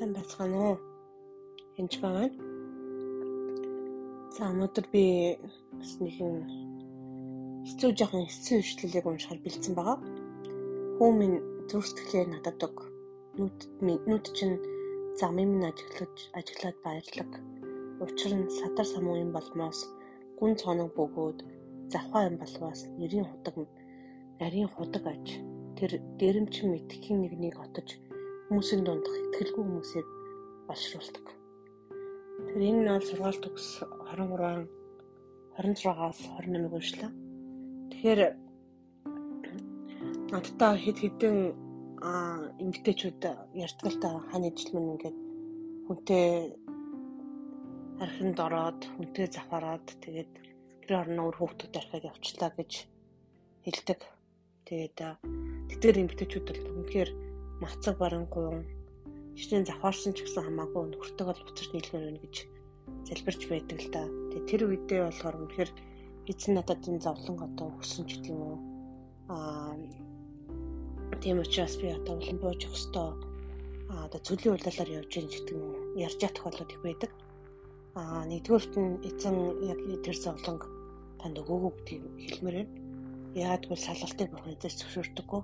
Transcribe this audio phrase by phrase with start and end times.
[0.00, 0.76] Сайн байцгаана уу?
[1.76, 2.32] Энд байна.
[4.32, 5.04] За өнөөдөр би
[5.76, 6.36] бас нэгэн
[7.68, 9.98] хэцүү жоохон хэцүү ишлэлийг уншихаар бэлдсэн байгаа.
[10.96, 11.36] Хүү минь
[11.68, 12.76] зүрх сэтгэлээр надад өг.
[13.36, 14.56] Нүд минь нүд чинь
[15.20, 17.30] замын минь ажиглаж ажиглаад баярлаг.
[18.00, 19.84] Учир нь садар самуун болмоос
[20.40, 21.38] гүн цоног бөгөөд
[21.92, 23.68] завхаа юм болвоос нэрийн худаг
[24.40, 25.26] нарийн худаг аж
[25.76, 28.00] тэр дээрэмчин мэдхийн нэгнийг отож
[28.50, 30.08] хүмүүсийн дундх ихтгэлгүй хүмүүсийг
[30.66, 31.26] болшруулдаг.
[32.50, 33.66] Тэр энэ нь бол сургаалт төгс
[34.10, 34.66] 23
[35.54, 37.10] 26-аас 28-ыг уншлаа.
[37.94, 38.20] Тэгэхээр
[40.34, 41.38] надтай хэд хэдэн
[42.58, 43.22] эмгтээчүүд
[43.54, 45.18] ярьдаг л та хааны ижил мөн ингээд
[45.86, 46.26] хүнтэй
[48.02, 50.32] архинд ороод хүнтэй завхараад тэгээд
[50.82, 52.72] тэр орноо өр хүүхдүүд архиад явчлаа гэж
[53.62, 54.00] хэлдэг.
[54.66, 54.98] Тэгээд
[55.70, 57.29] тэтгэр эмгтээчүүд бол үнэхээр
[57.60, 58.64] мацаг барангуун
[59.36, 62.36] жишээ нь завхаарсан ч гэсэн хамаагүй нөхөртөг бол буцаж нийлмээр байна гэж
[63.08, 64.02] залбирч байдаг л да.
[64.32, 65.70] Тэгээ тэр үедээ болохоор үнэхээр
[66.30, 68.58] эзэн надад энэ зовлон одоо өгсөн ч гэдэг юм уу.
[69.32, 69.76] Аа
[71.20, 73.08] тийм учраас би одоо улам бууж өгөх ёстой.
[73.92, 75.76] Аа одоо цөлийн удалаар явж гин гэдэг юм уу.
[76.00, 77.10] Ярьж ятах болоод их байдаг.
[78.00, 79.36] Аа нэгдүгээрт нь эзэн
[79.68, 80.62] яг тэр зовлонг
[81.20, 82.72] танд өгөөгүй гэдгийг хэлмээр байна.
[83.36, 85.42] Яагад бол салгалтыг бурхан эзэс зөвшөөрдөггүй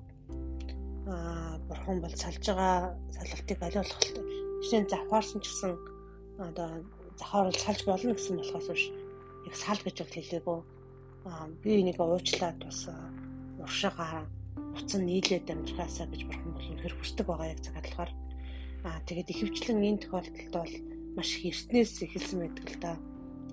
[1.06, 4.00] бурхан бол салж байгаа салгалтыг аливаалах
[4.62, 5.72] жишээ нь завхаарсан ч гэсэн
[6.42, 6.68] одоо
[7.18, 8.84] завхаар бол салж болно гэсэн болохоос биш.
[9.46, 10.58] Яг сал гэж бол хэлээгүй.
[11.30, 12.90] Аа би энийг уучлаад бас
[13.62, 14.26] уршигаа
[14.74, 18.12] буцан нийлээд амьдрахаасаа гэж бурхан бол үнэхэр хүсдэг байгаа яг цагаат болохоор
[18.86, 20.74] аа тэгээд ихэвчлэн энэ тохиолдолд бол
[21.14, 22.92] маш их эртнээс эхэлсэн байдаг л да.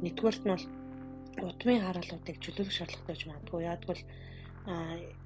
[0.01, 0.65] Нэгдүгээрт нь бол
[1.53, 3.61] удмын хараалуудыг чөлөөлөх шаардлагатай гэж магадгүй.
[3.69, 3.97] Яадгүй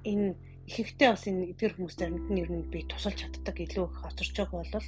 [0.04, 0.34] энэ
[0.68, 4.34] ихэнхдээ бас энэ эдгэр хүмүүс заримд нь ер нь би тусалж чаддаг илүү их хоцорч
[4.36, 4.86] байгаа бол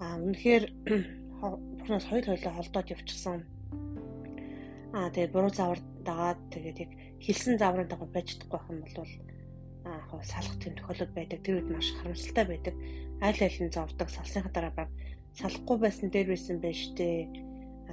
[0.00, 0.64] а үнэхээр
[1.78, 3.38] бурхнаас хоёр хойлоо холдоод явчихсан.
[4.96, 8.96] А тэгээ буруу завар дагаад тэгээд яг хэлсэн заврын дагуу байж чадахгүй юм бол
[9.84, 11.38] а яг салах тийм тохиолдол байдаг.
[11.44, 12.74] Тэр үед маш харамсалтай байдаг.
[13.20, 14.90] Аль аль нь зовдөг салсныхаа дараа баг
[15.36, 17.28] салахгүй байсан дээр байсан байж тээ.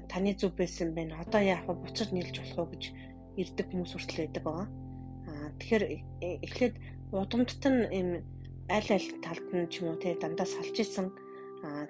[0.07, 1.19] Таны зүв байсан байна.
[1.19, 1.75] Одоо яах вэ?
[1.75, 2.83] Буцаж нийлж болох уу гэж
[3.41, 4.67] ирдэг хүмүүс хүртэл байдаг байгаа.
[5.27, 6.75] А тэгэхээр э, эхлээд
[7.11, 8.09] удамдт нь юм
[8.72, 11.11] аль аль талд нь ч юм уу те дандаа салж исэн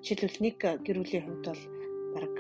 [0.01, 1.63] жишээлбэл нэг гэр бүлийн хувьд бол
[2.17, 2.37] баг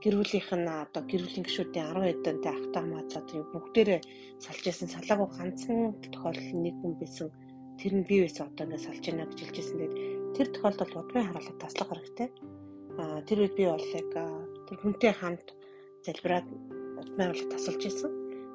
[0.00, 4.00] гэр бүлийнх нь одоо гэр бүлийн гишүүдийн 10 хэдэнтэй ахтай хамаацаад бүгдээрээ
[4.40, 7.28] салж исэн салаагүй ганцхан тохиолдол нэг хүн байсан
[7.76, 9.76] тэр нь бие биесээ одоо ингэ салж байна гэж хэлжсэн.
[9.80, 9.94] Тэгээд
[10.36, 12.28] тэр тохиолдолд удмын харуулга таслах хэрэгтэй.
[13.00, 14.10] А тэр үед би бол яг
[14.64, 15.48] тэр хүнтэй хамт
[16.08, 16.46] залбираад
[17.00, 18.12] удмын харуулга тасалж исэн.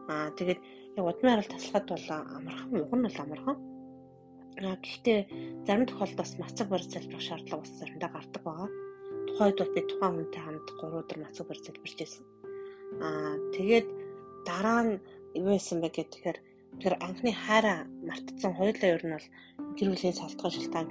[0.09, 0.61] А тэгээд
[1.03, 3.57] удмын харал таслахад бол амархан уг нь бол амархан.
[4.63, 5.19] А гэхдээ
[5.67, 8.69] зарим тохиолдолд мацаг барь залбирах шаардлага бас заримдаа гардаг байгаа.
[9.28, 12.23] Тухайд бол би тухайн хүнтэй хамт 3 өдөр мацаг барь залбирч байсан.
[13.03, 13.88] Аа тэгээд
[14.47, 14.94] дараа нь
[15.35, 16.38] юу байсан бэ гэхээр
[16.81, 19.27] тэр анхны хайраа мартцсан хоёулаа ер нь бол
[19.77, 20.88] гэр бүлийн салтгай шилтаан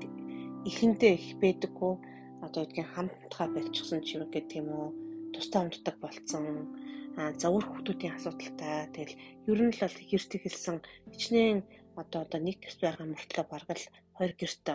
[0.69, 1.95] ихэндээ их байдаггүй
[2.45, 4.89] одоо үгэн хамтдаа болчихсон ч юм гэдэг юм уу
[5.33, 6.45] тустай хамтдаг болцсон
[7.15, 9.15] за өөр хүмүүсийн асуудалтай тэгэл
[9.51, 10.77] ер нь л бол гэрт ихэлсэн
[11.15, 11.59] хичнээн
[12.01, 13.85] одоо одоо нэг гэрт байгаа мөртлөө баргал
[14.19, 14.67] хоёр гэрт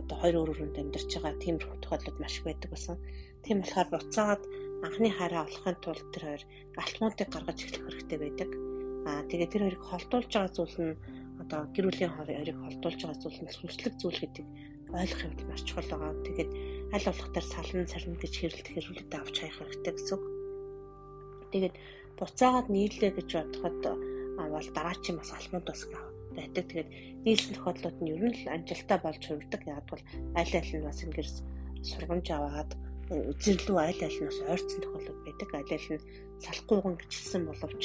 [0.00, 2.96] одоо хоёр өөр өөрөнд амьдарч байгаа тиймэрхүү тохиолдлууд маш их байдаг байсан.
[3.44, 4.42] Тийм болохоор буцаад
[4.86, 6.42] анхны хараа олохын тулд тэр хоёр
[6.80, 8.50] алтмуудыг гаргаж эхлэх хэрэгтэй байдаг.
[9.08, 10.94] Аа тэгээ тэр хоёрыг холдуулж байгаа зүйл нь
[11.42, 14.46] одоо гэр бүлийн хоёрыг холдуулж байгаа зүйл нь сүнслэг зүйл гэдэг
[14.96, 16.12] ойлгох юм маш чухал байгаа.
[16.24, 16.50] Тэгээд
[16.94, 20.31] аль болох тэр салан сарна гэж хэрэлдэх хэрүүлэлтэд авч хаях хэрэгтэй гэсэн үг.
[21.52, 21.74] Тэгээд
[22.18, 23.84] буцаагаад нийллээ гэж бодоход
[24.52, 25.82] бол дараачийн бас албанд бас
[26.36, 26.64] байдаг.
[26.68, 26.90] Тэгээд
[27.24, 29.62] нийлсэн тохиолдлууд нь ер нь л амжилттай болж хувирдаг.
[29.68, 30.02] Яг бол
[30.36, 31.28] аль аль нь бас ингээр
[31.84, 32.70] сургамж аваад
[33.12, 35.48] үзэрлүү аль аль нь бас ойрцсон тохиолдол байдаг.
[35.52, 36.04] Аль аль нь
[36.42, 37.82] салахгүйгэн гिचсэн боловч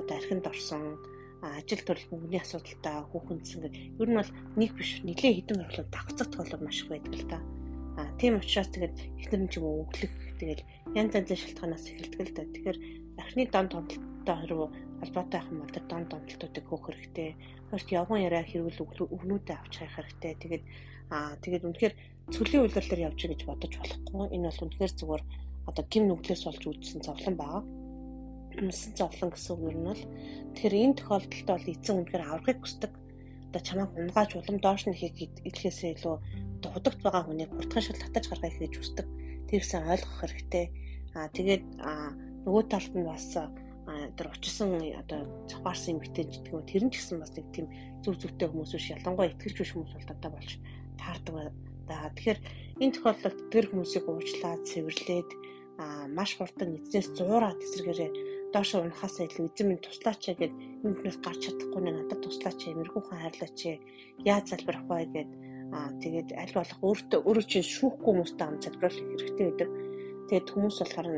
[0.00, 0.96] одоо архинд орсон
[1.40, 6.28] ажил төрөл мөнгөний асуудалтай хүүхэндс ингээд ер нь бол нэг биш нэлээ хідэн орлоо давцах
[6.28, 7.38] тохиолдол маш их байдаг л та.
[7.96, 8.96] А тийм учраас тэгээд
[9.40, 10.62] нь ч юм уу өглөх тэгэл
[10.98, 12.42] янз янзын шалтгаанаас эхэлдэг л да.
[12.50, 12.78] Тэгэхээр
[13.22, 14.66] архины дан томдолтой руу
[15.00, 17.30] холбоотой юм бол дан томдолтуудыг хөөх хэрэгтэй.
[17.70, 20.34] Хоёрт явган яриа хэрүүл өгнүүдэд авч хайх хэрэгтэй.
[20.42, 20.64] Тэгээд
[21.14, 21.94] аа тэгээд үнэхээр
[22.34, 24.26] цөлийн үйлдвэрлэлээр явж гэж бодож болохгүй.
[24.34, 25.22] Энэ бол үнэхээр зүгээр
[25.70, 27.62] одоо гим нүглээс болж үүдсэн зовлон байгаа.
[28.58, 30.02] Үнсэн зовлон гэсэн үг нь бол
[30.54, 32.92] тэгэхээр энэ тохиолдолд бол эзэн үнэхээр аврахыг хүсдэг.
[33.50, 36.16] Одоо чамайг унгааж улам доош нь хийх илгээсээ илүү
[36.62, 39.06] дуудагт байгаа хүнийг хурдхан шил татаж гаргахыг хийж хүсдэг.
[39.50, 40.66] Тэрсэн ойлгох хэрэгтэй.
[41.18, 41.64] Аа тэгээд
[42.46, 43.34] нөгөө талд нь бас
[44.16, 47.66] тэр очсон одоо цохаарсан эмэгтэй гэдэг нь тэр нь ч гэсэн бас нэг тийм
[48.06, 50.50] зүв зүвтэй хүмүүс биш ялангуяа итгэж биш хүмүүс бол дандаа болж
[50.94, 51.34] таардаг
[51.90, 52.06] да.
[52.14, 52.38] Тэгэхээр
[52.78, 55.30] энэ тохиолдолд тэр хүмүүсийг уучлаад цэвэрлээд
[55.82, 58.10] аа маш хурдан эзнээс зуураад эсрэгээрээ
[58.54, 60.54] доош унахаас илүү эзэн минь туслаач гэд
[60.86, 63.58] энэ хүнээс гарч чадахгүй надад туслаач мэрэгүүхэн хайрлаач
[64.22, 65.30] яаж залбирах вэ гэд
[65.76, 69.68] аа тэгээд аль болох өөртөө өөрөө чинь шүүхгүй хүмүүстэй хам залбирах хэрэгтэй байдаг.
[70.28, 71.08] Тэгээд хүмүүс болохоор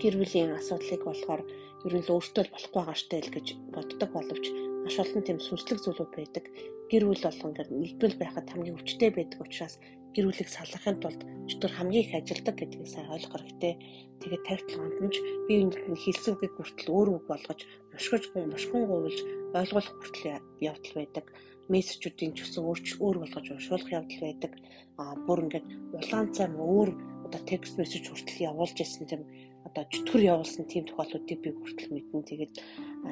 [0.00, 1.42] гэр бүлийн асуудлыг болохоор
[1.86, 4.44] ер нь л өөртөө л болохгүй байгаа штэ л гэж боддог боловч
[4.84, 6.44] маш олон тийм сүнслэг зүйлүүд байдаг.
[6.90, 9.74] Гэр бүл болгон ингээд нэгдвэл байхад хамгийн өвчтэй байдаг учраас
[10.14, 13.74] гэр бүлийг салгахын тулд өчтөр хамгийн их ажилдаг гэдгийг сайн ойлгох хэрэгтэй.
[14.22, 15.16] Тэгээд тавьтал гомдомж
[15.48, 17.60] бие биенээ хэлсүүгийг хүртэл өөр үг болгож
[17.90, 19.18] мушгиж гоо мушгин гуйлж
[19.58, 21.24] ойлгуулах хүртэл явдал байдаг.
[21.72, 22.62] Мессежүүдийн ч гэсэн
[23.00, 24.52] өөр болгож уншуулах явдал байдаг.
[25.00, 25.66] Аа бүр ингээд
[25.96, 26.90] улаан цай өөр
[27.26, 29.22] одоо текст мессеж хүртэл явуулж ирсэн тийм
[29.64, 32.28] одоо чөтгөр явуулсан тийм тохиолдлуудыг би хүртэл мэднэ.
[32.28, 32.52] Тэгээд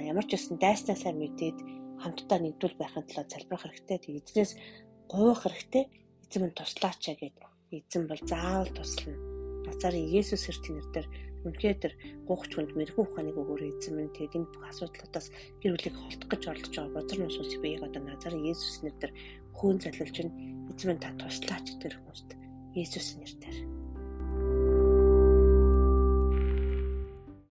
[0.05, 1.59] ямар ч байсан дайснаа сайн мэдээд
[2.03, 3.99] хамтдаа нэгдүүл байхын тулд залбирах хэрэгтэй.
[3.99, 4.53] Тэгээд эзнээс
[5.09, 5.85] гуйх хэрэгтэй.
[6.29, 7.37] Эзэн минь туслаач гэгээд
[7.73, 9.17] эзэн бол заавал туслана.
[9.67, 11.09] Назарын Есүс Христийн нэрээр
[11.47, 11.95] үнхээр тэр
[12.27, 14.15] гуйхч хүнд мэрэгүү ухааныг өгөөрэй эзэн минь.
[14.15, 15.27] Тэгээд энэ бүх асуудлуудаас
[15.61, 19.13] гэр бүлийг холдох гэж оролдож байгаа бозор нусус би яг одоо Назарын Есүс нэрээр
[19.59, 20.35] хөөн залилж байна.
[20.71, 22.29] Эзэн минь та туслаач тэр хүмүүст
[22.79, 23.82] Есүс нэрээр